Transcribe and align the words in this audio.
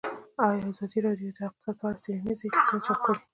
ازادي 0.69 0.99
راډیو 1.07 1.35
د 1.35 1.39
اقتصاد 1.47 1.75
په 1.79 1.85
اړه 1.87 1.99
څېړنیزې 2.03 2.47
لیکنې 2.55 2.79
چاپ 2.85 2.99
کړي. 3.05 3.19